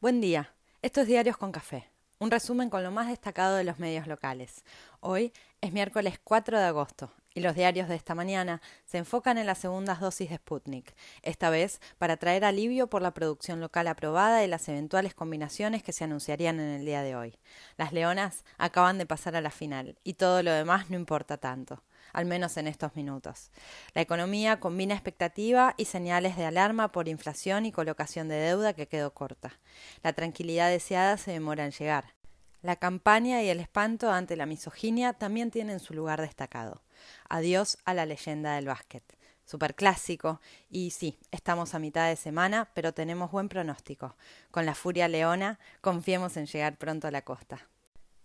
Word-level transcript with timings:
Buen 0.00 0.22
día. 0.22 0.54
Estos 0.80 1.06
Diarios 1.06 1.36
con 1.36 1.52
Café. 1.52 1.90
Un 2.20 2.30
resumen 2.30 2.70
con 2.70 2.82
lo 2.82 2.90
más 2.90 3.08
destacado 3.08 3.56
de 3.56 3.64
los 3.64 3.78
medios 3.78 4.06
locales. 4.06 4.64
Hoy 5.00 5.30
es 5.60 5.74
miércoles 5.74 6.18
4 6.24 6.58
de 6.58 6.64
agosto 6.64 7.12
y 7.34 7.40
los 7.40 7.54
diarios 7.54 7.86
de 7.86 7.96
esta 7.96 8.14
mañana 8.14 8.62
se 8.86 8.96
enfocan 8.96 9.36
en 9.36 9.44
las 9.44 9.58
segundas 9.58 10.00
dosis 10.00 10.30
de 10.30 10.36
Sputnik, 10.36 10.94
esta 11.20 11.50
vez 11.50 11.82
para 11.98 12.16
traer 12.16 12.46
alivio 12.46 12.86
por 12.86 13.02
la 13.02 13.12
producción 13.12 13.60
local 13.60 13.88
aprobada 13.88 14.42
y 14.42 14.48
las 14.48 14.66
eventuales 14.70 15.12
combinaciones 15.12 15.82
que 15.82 15.92
se 15.92 16.04
anunciarían 16.04 16.60
en 16.60 16.80
el 16.80 16.86
día 16.86 17.02
de 17.02 17.14
hoy. 17.14 17.38
Las 17.76 17.92
leonas 17.92 18.46
acaban 18.56 18.96
de 18.96 19.04
pasar 19.04 19.36
a 19.36 19.42
la 19.42 19.50
final 19.50 19.98
y 20.02 20.14
todo 20.14 20.42
lo 20.42 20.50
demás 20.50 20.88
no 20.88 20.96
importa 20.96 21.36
tanto 21.36 21.82
al 22.12 22.26
menos 22.26 22.56
en 22.56 22.66
estos 22.66 22.96
minutos. 22.96 23.50
La 23.94 24.02
economía 24.02 24.60
combina 24.60 24.94
expectativa 24.94 25.74
y 25.76 25.86
señales 25.86 26.36
de 26.36 26.44
alarma 26.44 26.92
por 26.92 27.08
inflación 27.08 27.66
y 27.66 27.72
colocación 27.72 28.28
de 28.28 28.36
deuda 28.36 28.72
que 28.72 28.88
quedó 28.88 29.12
corta. 29.12 29.58
La 30.02 30.12
tranquilidad 30.12 30.70
deseada 30.70 31.16
se 31.16 31.32
demora 31.32 31.64
en 31.64 31.72
llegar. 31.72 32.14
La 32.62 32.76
campaña 32.76 33.42
y 33.42 33.48
el 33.48 33.58
espanto 33.58 34.10
ante 34.10 34.36
la 34.36 34.44
misoginia 34.44 35.14
también 35.14 35.50
tienen 35.50 35.80
su 35.80 35.94
lugar 35.94 36.20
destacado. 36.20 36.82
Adiós 37.28 37.78
a 37.86 37.94
la 37.94 38.04
leyenda 38.04 38.54
del 38.56 38.66
básquet. 38.66 39.02
Superclásico. 39.46 40.40
Y 40.68 40.90
sí, 40.90 41.18
estamos 41.30 41.74
a 41.74 41.78
mitad 41.78 42.08
de 42.08 42.16
semana, 42.16 42.70
pero 42.74 42.92
tenemos 42.92 43.32
buen 43.32 43.48
pronóstico. 43.48 44.14
Con 44.50 44.66
la 44.66 44.74
furia 44.74 45.08
leona, 45.08 45.58
confiemos 45.80 46.36
en 46.36 46.46
llegar 46.46 46.76
pronto 46.76 47.08
a 47.08 47.10
la 47.10 47.22
costa. 47.22 47.66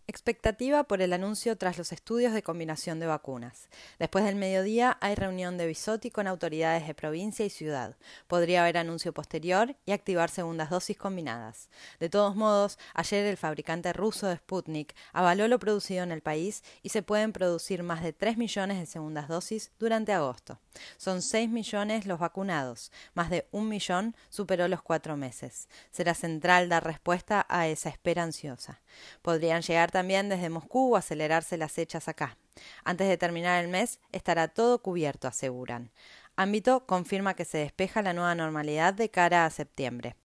Expectativa 0.08 0.84
por 0.84 1.02
el 1.02 1.14
anuncio 1.14 1.58
tras 1.58 1.80
los 1.80 1.92
estudios 1.92 2.32
de 2.32 2.44
combinación 2.44 3.00
de 3.00 3.08
vacunas. 3.08 3.70
Después 3.98 4.24
del 4.24 4.36
mediodía 4.36 5.00
hay 5.02 5.16
reunión 5.16 5.58
de 5.58 5.66
Bisotti 5.66 6.12
con 6.12 6.28
autoridades 6.28 6.86
de 6.86 6.94
provincia 6.94 7.44
y 7.44 7.50
ciudad. 7.50 7.98
Podría 8.28 8.62
haber 8.62 8.78
anuncio 8.78 9.14
posterior 9.16 9.76
y 9.84 9.94
activar 9.94 10.30
segundas 10.30 10.70
dosis 10.70 10.96
combinadas. 10.96 11.70
De 12.00 12.08
todos 12.08 12.36
modos, 12.36 12.78
ayer 12.94 13.26
el 13.26 13.38
fabricante 13.38 13.94
ruso 13.94 14.28
de 14.28 14.38
Sputnik 14.38 14.96
avaló 15.12 15.48
lo 15.48 15.58
producido 15.58 16.04
en 16.04 16.12
el 16.12 16.22
país 16.22 16.64
y 16.84 16.90
se 16.90 17.02
pueden 17.02 17.34
producir 17.34 17.82
más 17.82 18.04
de 18.04 18.14
3 18.14 18.38
millones 18.38 18.78
de 18.78 18.86
segundas 18.86 19.28
dosis 19.28 19.72
durante 19.80 20.14
agosto. 20.14 20.60
Son 20.98 21.24
6 21.24 21.50
millones 21.50 22.06
los 22.06 22.20
vacunados, 22.20 22.92
más 23.16 23.32
de 23.32 23.48
un 23.50 23.70
millón 23.70 24.16
superó 24.30 24.68
los 24.68 24.84
cuatro 24.84 25.18
meses. 25.18 25.68
Será 25.90 26.14
central 26.14 26.70
dar 26.70 26.84
respuesta 26.84 27.44
a 27.50 27.68
esa 27.68 27.90
espera 27.90 28.22
ansiosa. 28.22 28.82
Podrían 29.24 29.64
llegar 29.64 29.92
también 29.96 30.28
desde 30.28 30.50
Moscú 30.50 30.98
acelerarse 30.98 31.56
las 31.56 31.78
hechas 31.78 32.10
acá. 32.10 32.38
Antes 32.84 33.08
de 33.08 33.16
terminar 33.16 33.64
el 33.64 33.70
mes 33.70 34.02
estará 34.12 34.50
todo 34.50 34.82
cubierto, 34.82 35.26
aseguran. 35.26 35.90
Ámbito 36.36 36.86
confirma 36.86 37.34
que 37.34 37.46
se 37.46 37.60
despeja 37.60 38.02
la 38.02 38.12
nueva 38.12 38.36
normalidad 38.36 38.94
de 38.94 39.10
cara 39.10 39.46
a 39.46 39.50
septiembre. 39.50 40.18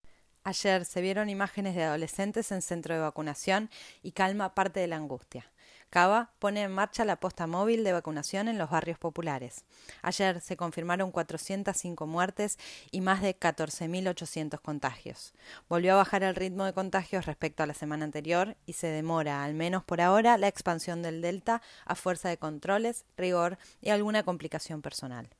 Ayer 0.42 0.86
se 0.86 1.02
vieron 1.02 1.28
imágenes 1.28 1.74
de 1.74 1.84
adolescentes 1.84 2.50
en 2.50 2.62
centro 2.62 2.94
de 2.94 3.02
vacunación 3.02 3.68
y 4.02 4.12
calma 4.12 4.54
parte 4.54 4.80
de 4.80 4.86
la 4.86 4.96
angustia. 4.96 5.44
Cava 5.90 6.32
pone 6.38 6.62
en 6.62 6.72
marcha 6.72 7.06
la 7.06 7.16
posta 7.16 7.46
móvil 7.46 7.82
de 7.82 7.92
vacunación 7.92 8.48
en 8.48 8.58
los 8.58 8.68
barrios 8.68 8.98
populares. 8.98 9.64
Ayer 10.02 10.40
se 10.42 10.56
confirmaron 10.56 11.10
405 11.10 12.06
muertes 12.06 12.58
y 12.90 13.00
más 13.00 13.22
de 13.22 13.38
14.800 13.38 14.60
contagios. 14.60 15.32
Volvió 15.68 15.94
a 15.94 15.96
bajar 15.96 16.22
el 16.24 16.34
ritmo 16.34 16.66
de 16.66 16.74
contagios 16.74 17.24
respecto 17.24 17.62
a 17.62 17.66
la 17.66 17.74
semana 17.74 18.04
anterior 18.04 18.56
y 18.66 18.74
se 18.74 18.88
demora, 18.88 19.44
al 19.44 19.54
menos 19.54 19.82
por 19.82 20.02
ahora, 20.02 20.36
la 20.36 20.48
expansión 20.48 21.02
del 21.02 21.22
Delta 21.22 21.62
a 21.86 21.94
fuerza 21.94 22.28
de 22.28 22.36
controles, 22.36 23.06
rigor 23.16 23.58
y 23.80 23.90
alguna 23.90 24.22
complicación 24.24 24.82
personal. 24.82 25.30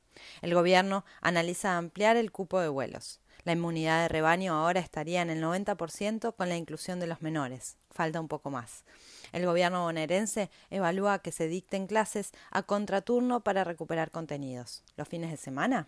El 0.41 0.53
gobierno 0.53 1.05
analiza 1.21 1.77
ampliar 1.77 2.17
el 2.17 2.31
cupo 2.31 2.59
de 2.59 2.69
vuelos. 2.69 3.19
La 3.43 3.53
inmunidad 3.53 4.01
de 4.01 4.07
rebaño 4.09 4.53
ahora 4.53 4.79
estaría 4.79 5.21
en 5.21 5.29
el 5.29 5.41
90% 5.41 6.35
con 6.35 6.49
la 6.49 6.57
inclusión 6.57 6.99
de 6.99 7.07
los 7.07 7.21
menores. 7.21 7.77
Falta 7.89 8.19
un 8.19 8.27
poco 8.27 8.49
más. 8.49 8.83
El 9.31 9.45
gobierno 9.45 9.83
bonaerense 9.83 10.49
evalúa 10.69 11.19
que 11.19 11.31
se 11.31 11.47
dicten 11.47 11.87
clases 11.87 12.31
a 12.51 12.63
contraturno 12.63 13.41
para 13.41 13.63
recuperar 13.63 14.11
contenidos. 14.11 14.83
¿Los 14.97 15.07
fines 15.07 15.31
de 15.31 15.37
semana? 15.37 15.87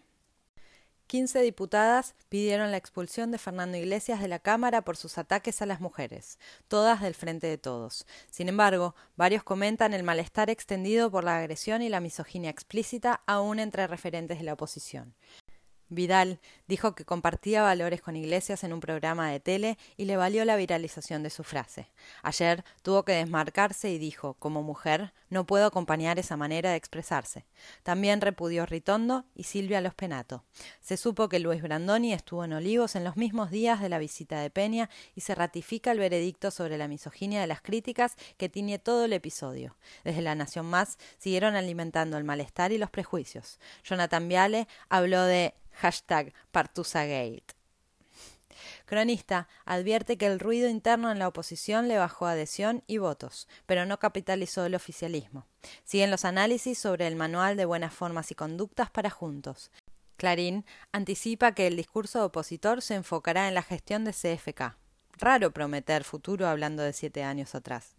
15 1.12 1.42
diputadas 1.42 2.16
pidieron 2.30 2.72
la 2.72 2.78
expulsión 2.78 3.32
de 3.32 3.38
Fernando 3.38 3.78
Iglesias 3.78 4.22
de 4.22 4.30
la 4.30 4.40
Cámara 4.40 4.82
por 4.84 4.96
sus 4.96 5.18
ataques 5.18 5.62
a 5.62 5.66
las 5.66 5.82
mujeres, 5.82 6.40
todas 6.70 7.02
del 7.02 7.16
Frente 7.16 7.48
de 7.48 7.58
Todos. 7.58 8.08
Sin 8.30 8.48
embargo, 8.48 8.96
varios 9.18 9.44
comentan 9.44 9.94
el 9.94 10.04
malestar 10.04 10.50
extendido 10.50 11.12
por 11.12 11.26
la 11.26 11.38
agresión 11.38 11.82
y 11.82 11.90
la 11.90 12.00
misoginia 12.00 12.50
explícita 12.50 13.24
aún 13.26 13.60
entre 13.60 13.88
referentes 13.88 14.38
de 14.38 14.46
la 14.46 14.54
oposición. 14.54 15.14
Vidal 15.92 16.40
dijo 16.68 16.96
que 16.96 17.04
compartía 17.04 17.64
valores 17.64 18.02
con 18.02 18.16
Iglesias 18.16 18.64
en 18.64 18.72
un 18.72 18.80
programa 18.80 19.30
de 19.30 19.42
tele 19.42 19.78
y 19.98 20.06
le 20.06 20.16
valió 20.16 20.46
la 20.46 20.56
viralización 20.56 21.22
de 21.22 21.30
su 21.30 21.44
frase. 21.44 21.90
Ayer 22.24 22.64
tuvo 22.82 23.04
que 23.04 23.12
desmarcarse 23.12 23.92
y 23.92 24.00
dijo, 24.00 24.36
como 24.36 24.64
mujer, 24.64 25.14
no 25.30 25.46
puedo 25.46 25.66
acompañar 25.66 26.18
esa 26.18 26.38
manera 26.38 26.72
de 26.72 26.78
expresarse. 26.78 27.46
También 27.84 28.22
repudió 28.22 28.66
Ritondo 28.66 29.26
y 29.36 29.44
Silvia 29.44 29.82
Los 29.82 29.94
Penato. 29.94 30.46
Se 30.80 30.96
supo 30.96 31.28
que 31.28 31.40
Luis 31.40 31.62
Brandoni 31.62 32.14
estuvo 32.14 32.46
en 32.46 32.54
Olivos 32.54 32.96
en 32.96 33.04
los 33.04 33.18
mismos 33.18 33.52
días 33.52 33.82
de 33.82 33.90
la 33.90 34.00
visita 34.00 34.40
de 34.40 34.50
Peña 34.50 34.90
y 35.14 35.22
se 35.22 35.36
ratifica 35.36 35.92
el 35.92 36.00
veredicto 36.00 36.52
sobre 36.52 36.78
la 36.78 36.88
misoginia 36.88 37.42
de 37.42 37.48
las 37.48 37.62
críticas 37.62 38.16
que 38.38 38.48
tiñe 38.48 38.80
todo 38.80 39.06
el 39.06 39.14
episodio. 39.14 39.76
Desde 40.06 40.22
La 40.22 40.36
Nación 40.36 40.68
Más 40.68 40.98
siguieron 41.18 41.56
alimentando 41.56 42.18
el 42.18 42.24
malestar 42.24 42.72
y 42.72 42.78
los 42.78 42.90
prejuicios. 42.90 43.60
Jonathan 43.84 44.30
Viale 44.30 44.68
habló 44.90 45.24
de 45.24 45.54
Hashtag 45.74 46.34
Partusagate. 46.52 47.56
Cronista 48.86 49.48
advierte 49.66 50.18
que 50.18 50.28
el 50.28 50.40
ruido 50.40 50.70
interno 50.70 51.12
en 51.12 51.20
la 51.20 51.28
oposición 51.28 51.88
le 51.88 51.98
bajó 51.98 52.26
adhesión 52.26 52.84
y 52.88 52.98
votos, 52.98 53.48
pero 53.66 53.86
no 53.86 54.00
capitalizó 54.00 54.66
el 54.66 54.76
oficialismo. 54.76 55.48
Siguen 55.84 56.12
los 56.12 56.26
análisis 56.26 56.78
sobre 56.78 57.08
el 57.08 57.16
manual 57.16 57.58
de 57.58 57.66
buenas 57.66 57.94
formas 57.94 58.32
y 58.32 58.36
conductas 58.36 58.90
para 58.90 59.10
juntos. 59.10 59.72
Clarín 60.18 60.66
anticipa 60.92 61.54
que 61.54 61.68
el 61.68 61.76
discurso 61.76 62.24
opositor 62.24 62.82
se 62.82 62.96
enfocará 62.96 63.48
en 63.48 63.56
la 63.56 63.64
gestión 63.64 64.04
de 64.04 64.12
CFK. 64.12 64.78
Raro 65.18 65.52
prometer 65.52 66.04
futuro 66.04 66.48
hablando 66.48 66.84
de 66.84 66.94
siete 66.94 67.24
años 67.24 67.56
atrás. 67.56 67.96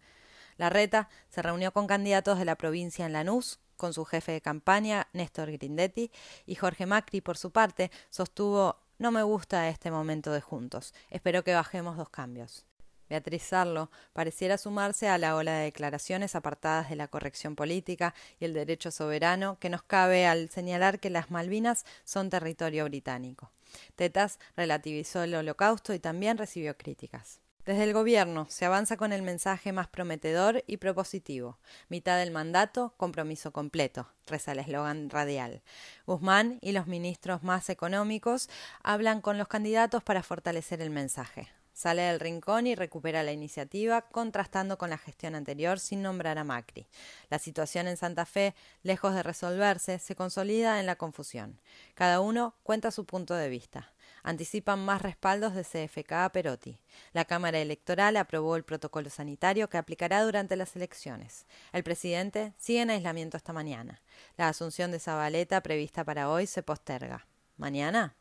La 0.57 0.69
Reta 0.69 1.09
se 1.29 1.41
reunió 1.41 1.73
con 1.73 1.87
candidatos 1.87 2.37
de 2.37 2.45
la 2.45 2.55
provincia 2.55 3.05
en 3.05 3.13
Lanús, 3.13 3.59
con 3.77 3.93
su 3.93 4.05
jefe 4.05 4.31
de 4.31 4.41
campaña, 4.41 5.07
Néstor 5.13 5.51
Grindetti, 5.51 6.11
y 6.45 6.55
Jorge 6.55 6.85
Macri, 6.85 7.21
por 7.21 7.37
su 7.37 7.51
parte, 7.51 7.91
sostuvo 8.09 8.77
No 8.99 9.11
me 9.11 9.23
gusta 9.23 9.69
este 9.69 9.91
momento 9.91 10.31
de 10.31 10.41
juntos. 10.41 10.93
Espero 11.09 11.43
que 11.43 11.53
bajemos 11.53 11.97
dos 11.97 12.09
cambios. 12.09 12.65
Beatriz 13.09 13.43
Sarlo 13.43 13.91
pareciera 14.13 14.57
sumarse 14.57 15.07
a 15.07 15.17
la 15.17 15.35
ola 15.35 15.53
de 15.57 15.65
declaraciones 15.65 16.35
apartadas 16.35 16.89
de 16.89 16.95
la 16.95 17.07
corrección 17.07 17.55
política 17.55 18.15
y 18.39 18.45
el 18.45 18.53
derecho 18.53 18.89
soberano 18.89 19.59
que 19.59 19.69
nos 19.69 19.83
cabe 19.83 20.25
al 20.25 20.49
señalar 20.49 20.99
que 20.99 21.09
las 21.09 21.29
Malvinas 21.29 21.85
son 22.05 22.29
territorio 22.29 22.85
británico. 22.85 23.51
Tetas 23.95 24.39
relativizó 24.55 25.23
el 25.23 25.35
holocausto 25.35 25.93
y 25.93 25.99
también 25.99 26.37
recibió 26.37 26.77
críticas. 26.77 27.42
Desde 27.65 27.85
el 27.85 27.93
Gobierno 27.93 28.45
se 28.49 28.65
avanza 28.65 28.97
con 28.97 29.13
el 29.13 29.21
mensaje 29.21 29.71
más 29.71 29.87
prometedor 29.87 30.65
y 30.67 30.77
propositivo. 30.77 31.59
Mitad 31.87 32.17
del 32.17 32.31
mandato, 32.31 32.93
compromiso 32.97 33.53
completo, 33.53 34.09
reza 34.27 34.51
el 34.51 34.59
eslogan 34.59 35.09
radial. 35.09 35.61
Guzmán 36.05 36.59
y 36.61 36.73
los 36.73 36.87
ministros 36.87 37.41
más 37.41 37.69
económicos 37.69 38.49
hablan 38.83 39.21
con 39.21 39.37
los 39.37 39.47
candidatos 39.47 40.03
para 40.03 40.23
fortalecer 40.23 40.81
el 40.81 40.89
mensaje. 40.89 41.47
Sale 41.71 42.01
del 42.01 42.19
rincón 42.19 42.67
y 42.67 42.75
recupera 42.75 43.23
la 43.23 43.31
iniciativa, 43.31 44.01
contrastando 44.01 44.77
con 44.77 44.89
la 44.89 44.97
gestión 44.97 45.33
anterior 45.33 45.79
sin 45.79 46.01
nombrar 46.01 46.37
a 46.37 46.43
Macri. 46.43 46.85
La 47.29 47.39
situación 47.39 47.87
en 47.87 47.95
Santa 47.95 48.25
Fe, 48.25 48.55
lejos 48.83 49.15
de 49.15 49.23
resolverse, 49.23 49.99
se 49.99 50.15
consolida 50.15 50.81
en 50.81 50.85
la 50.85 50.97
confusión. 50.97 51.61
Cada 51.95 52.19
uno 52.19 52.55
cuenta 52.61 52.91
su 52.91 53.05
punto 53.05 53.35
de 53.35 53.47
vista 53.47 53.92
anticipan 54.23 54.83
más 54.83 55.01
respaldos 55.01 55.53
de 55.53 55.63
CFK 55.63 56.11
a 56.13 56.31
Perotti. 56.31 56.79
La 57.11 57.25
Cámara 57.25 57.59
Electoral 57.59 58.17
aprobó 58.17 58.55
el 58.55 58.63
protocolo 58.63 59.09
sanitario 59.09 59.69
que 59.69 59.77
aplicará 59.77 60.23
durante 60.23 60.55
las 60.55 60.75
elecciones. 60.75 61.45
El 61.71 61.83
presidente 61.83 62.53
sigue 62.57 62.81
en 62.81 62.89
aislamiento 62.89 63.37
esta 63.37 63.53
mañana. 63.53 64.01
La 64.37 64.47
asunción 64.47 64.91
de 64.91 64.99
Zabaleta 64.99 65.61
prevista 65.61 66.03
para 66.03 66.29
hoy 66.29 66.47
se 66.47 66.63
posterga. 66.63 67.27
¿Mañana? 67.57 68.15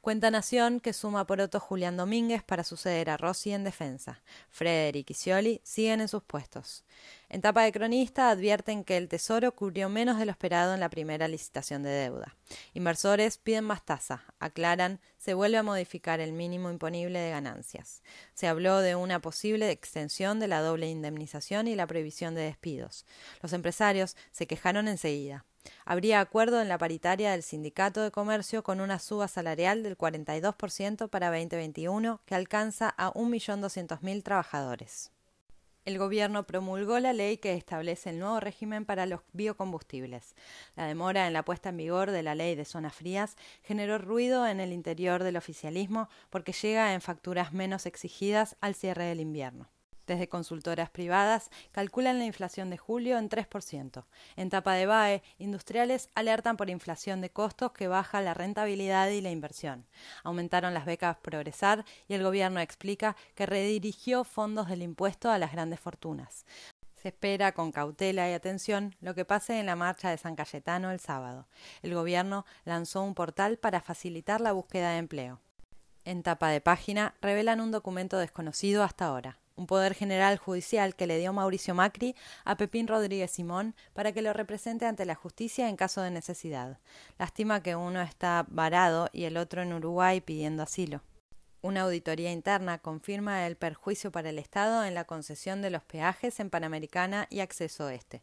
Cuenta 0.00 0.30
Nación 0.30 0.80
que 0.80 0.94
suma 0.94 1.26
por 1.26 1.42
otro 1.42 1.60
Julián 1.60 1.98
Domínguez 1.98 2.42
para 2.42 2.64
suceder 2.64 3.10
a 3.10 3.18
Rossi 3.18 3.52
en 3.52 3.64
defensa. 3.64 4.22
Frederick 4.48 5.10
y 5.10 5.14
Scioli 5.14 5.60
siguen 5.62 6.00
en 6.00 6.08
sus 6.08 6.22
puestos. 6.22 6.86
En 7.28 7.42
tapa 7.42 7.64
de 7.64 7.72
cronista 7.72 8.30
advierten 8.30 8.82
que 8.82 8.96
el 8.96 9.08
Tesoro 9.08 9.54
cubrió 9.54 9.90
menos 9.90 10.18
de 10.18 10.24
lo 10.24 10.30
esperado 10.30 10.72
en 10.72 10.80
la 10.80 10.88
primera 10.88 11.28
licitación 11.28 11.82
de 11.82 11.90
deuda. 11.90 12.34
Inversores 12.72 13.36
piden 13.36 13.64
más 13.64 13.84
tasa. 13.84 14.24
Aclaran, 14.38 15.00
se 15.18 15.34
vuelve 15.34 15.58
a 15.58 15.62
modificar 15.62 16.18
el 16.20 16.32
mínimo 16.32 16.70
imponible 16.70 17.18
de 17.18 17.32
ganancias. 17.32 18.02
Se 18.32 18.48
habló 18.48 18.78
de 18.78 18.94
una 18.94 19.20
posible 19.20 19.70
extensión 19.70 20.40
de 20.40 20.48
la 20.48 20.62
doble 20.62 20.88
indemnización 20.88 21.68
y 21.68 21.74
la 21.74 21.86
prohibición 21.86 22.34
de 22.34 22.40
despidos. 22.40 23.04
Los 23.42 23.52
empresarios 23.52 24.16
se 24.32 24.46
quejaron 24.46 24.88
enseguida. 24.88 25.44
Habría 25.84 26.20
acuerdo 26.20 26.60
en 26.60 26.68
la 26.68 26.78
paritaria 26.78 27.32
del 27.32 27.42
Sindicato 27.42 28.02
de 28.02 28.10
Comercio 28.10 28.62
con 28.62 28.80
una 28.80 28.98
suba 28.98 29.28
salarial 29.28 29.82
del 29.82 29.98
42% 29.98 31.08
para 31.08 31.28
2021 31.28 32.20
que 32.24 32.34
alcanza 32.34 32.94
a 32.96 33.12
1.200.000 33.12 34.22
trabajadores. 34.22 35.12
El 35.86 35.98
gobierno 35.98 36.46
promulgó 36.46 36.98
la 37.00 37.14
ley 37.14 37.38
que 37.38 37.54
establece 37.54 38.10
el 38.10 38.18
nuevo 38.18 38.38
régimen 38.38 38.84
para 38.84 39.06
los 39.06 39.20
biocombustibles. 39.32 40.34
La 40.76 40.86
demora 40.86 41.26
en 41.26 41.32
la 41.32 41.44
puesta 41.44 41.70
en 41.70 41.78
vigor 41.78 42.10
de 42.10 42.22
la 42.22 42.34
ley 42.34 42.54
de 42.54 42.66
zonas 42.66 42.94
frías 42.94 43.36
generó 43.62 43.96
ruido 43.96 44.46
en 44.46 44.60
el 44.60 44.72
interior 44.72 45.24
del 45.24 45.38
oficialismo 45.38 46.10
porque 46.28 46.52
llega 46.52 46.92
en 46.92 47.00
facturas 47.00 47.52
menos 47.54 47.86
exigidas 47.86 48.56
al 48.60 48.74
cierre 48.74 49.04
del 49.04 49.20
invierno. 49.20 49.68
Desde 50.10 50.28
consultoras 50.28 50.90
privadas 50.90 51.50
calculan 51.70 52.18
la 52.18 52.24
inflación 52.24 52.68
de 52.68 52.76
julio 52.76 53.16
en 53.16 53.28
3%. 53.28 54.06
En 54.34 54.50
tapa 54.50 54.74
de 54.74 54.86
BAE, 54.86 55.22
industriales 55.38 56.08
alertan 56.16 56.56
por 56.56 56.68
inflación 56.68 57.20
de 57.20 57.30
costos 57.30 57.70
que 57.70 57.86
baja 57.86 58.20
la 58.20 58.34
rentabilidad 58.34 59.08
y 59.10 59.20
la 59.20 59.30
inversión. 59.30 59.86
Aumentaron 60.24 60.74
las 60.74 60.84
becas 60.84 61.18
Progresar 61.18 61.84
y 62.08 62.14
el 62.14 62.24
gobierno 62.24 62.58
explica 62.58 63.14
que 63.36 63.46
redirigió 63.46 64.24
fondos 64.24 64.68
del 64.68 64.82
impuesto 64.82 65.30
a 65.30 65.38
las 65.38 65.52
grandes 65.52 65.78
fortunas. 65.78 66.44
Se 66.96 67.10
espera 67.10 67.52
con 67.52 67.70
cautela 67.70 68.28
y 68.28 68.32
atención 68.32 68.96
lo 69.00 69.14
que 69.14 69.24
pase 69.24 69.60
en 69.60 69.66
la 69.66 69.76
marcha 69.76 70.10
de 70.10 70.18
San 70.18 70.34
Cayetano 70.34 70.90
el 70.90 70.98
sábado. 70.98 71.46
El 71.82 71.94
gobierno 71.94 72.44
lanzó 72.64 73.04
un 73.04 73.14
portal 73.14 73.58
para 73.58 73.80
facilitar 73.80 74.40
la 74.40 74.50
búsqueda 74.50 74.90
de 74.90 74.98
empleo. 74.98 75.38
En 76.04 76.24
tapa 76.24 76.48
de 76.48 76.60
página 76.60 77.14
revelan 77.22 77.60
un 77.60 77.70
documento 77.70 78.18
desconocido 78.18 78.82
hasta 78.82 79.04
ahora 79.06 79.38
un 79.60 79.66
poder 79.66 79.94
general 79.94 80.38
judicial 80.38 80.96
que 80.96 81.06
le 81.06 81.18
dio 81.18 81.34
Mauricio 81.34 81.74
Macri 81.74 82.16
a 82.46 82.56
Pepín 82.56 82.88
Rodríguez 82.88 83.30
Simón 83.30 83.74
para 83.92 84.12
que 84.12 84.22
lo 84.22 84.32
represente 84.32 84.86
ante 84.86 85.04
la 85.04 85.14
justicia 85.14 85.68
en 85.68 85.76
caso 85.76 86.00
de 86.00 86.10
necesidad. 86.10 86.78
Lástima 87.18 87.62
que 87.62 87.76
uno 87.76 88.00
está 88.00 88.46
varado 88.48 89.10
y 89.12 89.24
el 89.24 89.36
otro 89.36 89.60
en 89.60 89.74
Uruguay 89.74 90.22
pidiendo 90.22 90.62
asilo. 90.62 91.02
Una 91.60 91.82
auditoría 91.82 92.32
interna 92.32 92.78
confirma 92.78 93.46
el 93.46 93.56
perjuicio 93.56 94.10
para 94.10 94.30
el 94.30 94.38
Estado 94.38 94.82
en 94.84 94.94
la 94.94 95.04
concesión 95.04 95.60
de 95.60 95.68
los 95.68 95.84
peajes 95.84 96.40
en 96.40 96.48
Panamericana 96.48 97.26
y 97.28 97.40
Acceso 97.40 97.84
Oeste. 97.84 98.22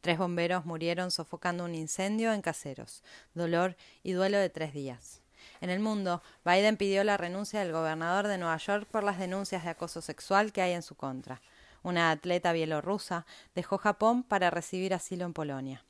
Tres 0.00 0.16
bomberos 0.16 0.64
murieron 0.64 1.10
sofocando 1.10 1.66
un 1.66 1.74
incendio 1.74 2.32
en 2.32 2.40
Caseros. 2.40 3.02
Dolor 3.34 3.76
y 4.02 4.12
duelo 4.12 4.38
de 4.38 4.48
tres 4.48 4.72
días. 4.72 5.20
En 5.60 5.70
el 5.70 5.80
mundo, 5.80 6.22
Biden 6.44 6.76
pidió 6.76 7.04
la 7.04 7.16
renuncia 7.16 7.60
del 7.60 7.72
gobernador 7.72 8.26
de 8.28 8.38
Nueva 8.38 8.56
York 8.56 8.86
por 8.90 9.04
las 9.04 9.18
denuncias 9.18 9.64
de 9.64 9.70
acoso 9.70 10.00
sexual 10.00 10.52
que 10.52 10.62
hay 10.62 10.72
en 10.72 10.82
su 10.82 10.94
contra. 10.94 11.40
Una 11.82 12.10
atleta 12.10 12.52
bielorrusa 12.52 13.24
dejó 13.54 13.78
Japón 13.78 14.22
para 14.22 14.50
recibir 14.50 14.94
asilo 14.94 15.24
en 15.24 15.32
Polonia. 15.32 15.84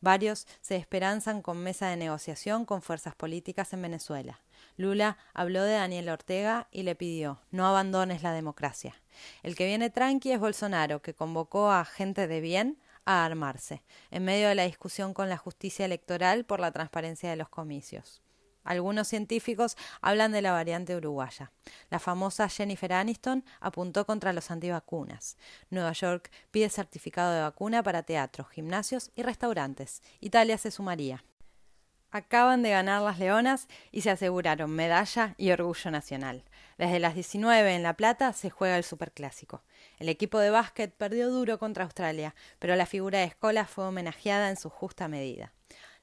Varios 0.00 0.46
se 0.60 0.76
esperanzan 0.76 1.42
con 1.42 1.62
mesa 1.62 1.88
de 1.88 1.96
negociación 1.96 2.64
con 2.64 2.82
fuerzas 2.82 3.14
políticas 3.14 3.72
en 3.72 3.82
Venezuela. 3.82 4.40
Lula 4.76 5.18
habló 5.34 5.62
de 5.62 5.74
Daniel 5.74 6.08
Ortega 6.08 6.68
y 6.70 6.82
le 6.82 6.94
pidió 6.94 7.40
no 7.50 7.66
abandones 7.66 8.22
la 8.22 8.32
democracia. 8.32 8.94
El 9.42 9.54
que 9.54 9.66
viene 9.66 9.90
tranqui 9.90 10.32
es 10.32 10.40
Bolsonaro, 10.40 11.02
que 11.02 11.14
convocó 11.14 11.70
a 11.70 11.84
gente 11.84 12.26
de 12.26 12.40
bien 12.40 12.78
a 13.04 13.24
armarse, 13.24 13.82
en 14.10 14.24
medio 14.24 14.48
de 14.48 14.54
la 14.54 14.64
discusión 14.64 15.12
con 15.12 15.28
la 15.28 15.36
justicia 15.36 15.84
electoral 15.84 16.44
por 16.44 16.60
la 16.60 16.72
transparencia 16.72 17.30
de 17.30 17.36
los 17.36 17.48
comicios. 17.48 18.22
Algunos 18.64 19.08
científicos 19.08 19.76
hablan 20.00 20.32
de 20.32 20.42
la 20.42 20.52
variante 20.52 20.96
uruguaya. 20.96 21.52
La 21.90 21.98
famosa 21.98 22.48
Jennifer 22.48 22.92
Aniston 22.92 23.44
apuntó 23.60 24.06
contra 24.06 24.32
los 24.32 24.50
antivacunas. 24.50 25.36
Nueva 25.70 25.92
York 25.92 26.30
pide 26.50 26.68
certificado 26.68 27.32
de 27.32 27.42
vacuna 27.42 27.82
para 27.82 28.02
teatros, 28.02 28.48
gimnasios 28.50 29.10
y 29.16 29.22
restaurantes. 29.22 30.02
Italia 30.20 30.58
se 30.58 30.70
sumaría. 30.70 31.24
Acaban 32.14 32.62
de 32.62 32.68
ganar 32.68 33.00
las 33.00 33.18
Leonas 33.18 33.68
y 33.90 34.02
se 34.02 34.10
aseguraron 34.10 34.70
medalla 34.70 35.34
y 35.38 35.50
orgullo 35.50 35.90
nacional. 35.90 36.44
Desde 36.76 36.98
las 36.98 37.14
19 37.14 37.74
en 37.74 37.82
La 37.82 37.94
Plata 37.94 38.34
se 38.34 38.50
juega 38.50 38.76
el 38.76 38.84
Superclásico. 38.84 39.62
El 39.98 40.10
equipo 40.10 40.38
de 40.38 40.50
básquet 40.50 40.92
perdió 40.94 41.30
duro 41.30 41.58
contra 41.58 41.84
Australia, 41.84 42.34
pero 42.58 42.76
la 42.76 42.84
figura 42.84 43.20
de 43.20 43.24
Escola 43.24 43.64
fue 43.64 43.86
homenajeada 43.86 44.50
en 44.50 44.58
su 44.58 44.68
justa 44.68 45.08
medida. 45.08 45.52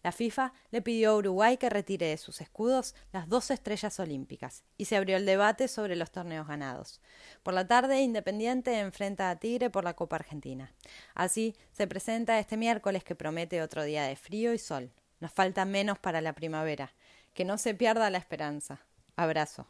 La 0.02 0.12
FIFA 0.12 0.54
le 0.72 0.82
pidió 0.82 1.12
a 1.12 1.16
Uruguay 1.18 1.58
que 1.58 1.70
retire 1.70 2.08
de 2.08 2.18
sus 2.18 2.40
escudos 2.42 2.96
las 3.12 3.28
dos 3.28 3.52
estrellas 3.52 4.00
olímpicas 4.00 4.64
y 4.78 4.86
se 4.86 4.96
abrió 4.96 5.18
el 5.18 5.26
debate 5.26 5.68
sobre 5.68 5.96
los 5.96 6.12
torneos 6.12 6.48
ganados. 6.48 7.02
Por 7.44 7.54
la 7.54 7.68
tarde, 7.68 8.02
Independiente 8.02 8.80
enfrenta 8.80 9.30
a 9.30 9.36
Tigre 9.38 9.70
por 9.70 9.84
la 9.84 9.96
Copa 9.96 10.16
Argentina. 10.16 10.74
Así 11.16 11.56
se 11.72 11.88
presenta 11.88 12.40
este 12.40 12.56
miércoles 12.56 13.04
que 13.04 13.16
promete 13.16 13.62
otro 13.62 13.84
día 13.84 14.04
de 14.04 14.16
frío 14.16 14.54
y 14.54 14.58
sol. 14.58 14.92
Nos 15.20 15.34
falta 15.34 15.66
menos 15.66 16.00
para 16.00 16.22
la 16.22 16.34
primavera. 16.34 16.94
Que 17.34 17.46
no 17.46 17.58
se 17.58 17.74
pierda 17.74 18.10
la 18.10 18.18
esperanza. 18.18 18.80
Abrazo. 19.16 19.68